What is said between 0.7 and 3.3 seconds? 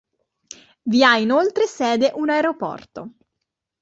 Vi ha inoltre sede un aeroporto.